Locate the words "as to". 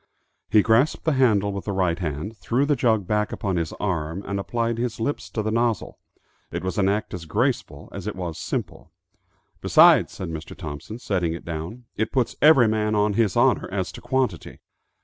13.71-14.01